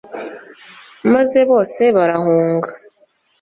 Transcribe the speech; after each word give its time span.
maze 1.13 1.39
bose 1.49 1.83
barahunga 1.95 2.69